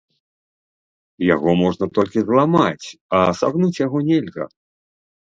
[1.35, 2.85] Яго можна толькі зламаць,
[3.19, 4.49] а сагнуць яго нельга.